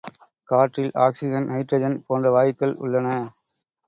[0.49, 3.07] காற்றில் oxygen, nitrogen என்ற வாயுக்கள் உள்ளன.